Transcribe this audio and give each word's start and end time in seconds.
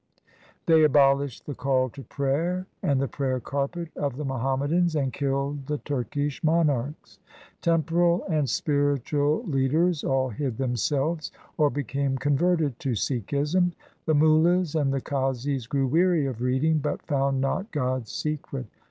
They 0.65 0.83
abolished 0.83 1.45
the 1.45 1.53
call 1.53 1.89
to 1.89 2.01
prayer 2.01 2.65
and 2.81 2.99
the 2.99 3.07
prayer 3.07 3.39
carpet 3.39 3.89
of 3.95 4.17
the 4.17 4.25
Muhammadans 4.25 4.95
and 4.95 5.13
killed 5.13 5.67
the 5.67 5.77
Turkish 5.77 6.43
monarchs. 6.43 7.19
Temporal 7.61 8.23
and 8.27 8.49
spiritual 8.49 9.43
leaders 9.43 10.03
all 10.03 10.29
hid 10.29 10.57
themselves 10.57 11.31
or 11.55 11.69
became 11.69 12.17
converted 12.17 12.79
to 12.79 12.95
Sikhism. 12.95 13.73
The 14.07 14.15
Mullas 14.15 14.73
and 14.73 14.91
the 14.91 15.01
Qazis 15.01 15.69
grew 15.69 15.85
weary 15.85 16.25
of 16.25 16.41
reading, 16.41 16.79
but 16.79 17.03
found 17.05 17.39
not 17.39 17.69
God's 17.71 18.11
secret. 18.11 18.65